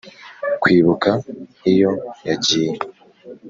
kwibuka 0.61 1.09
iyo 1.71 1.91
yagiye 2.27 2.71